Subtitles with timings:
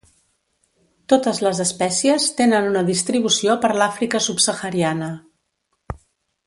[1.13, 5.15] Totes les espècies tenen una distribució per l'Àfrica subsahariana.